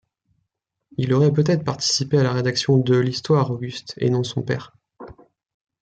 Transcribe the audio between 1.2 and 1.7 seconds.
peut-être